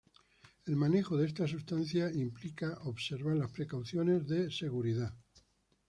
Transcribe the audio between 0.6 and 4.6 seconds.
El manejo de esta sustancia implica observar las precauciones de